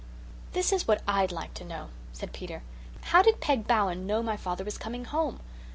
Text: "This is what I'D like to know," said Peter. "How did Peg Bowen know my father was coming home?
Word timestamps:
"This 0.53 0.71
is 0.73 0.87
what 0.87 1.03
I'D 1.07 1.31
like 1.31 1.53
to 1.53 1.63
know," 1.63 1.89
said 2.11 2.33
Peter. 2.33 2.63
"How 3.01 3.21
did 3.21 3.39
Peg 3.39 3.67
Bowen 3.67 4.07
know 4.07 4.23
my 4.23 4.35
father 4.35 4.63
was 4.63 4.79
coming 4.79 5.05
home? 5.05 5.39